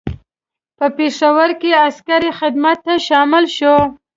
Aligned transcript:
په 0.77 0.85
پېښور 0.97 1.49
کې 1.61 1.71
عسکري 1.87 2.31
خدمت 2.39 2.77
ته 2.85 2.93
شامل 3.07 3.45
شو. 3.57 3.75